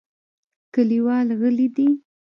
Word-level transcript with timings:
کلیوال 0.73 1.27
غلي 1.39 1.67
دي. 1.75 1.87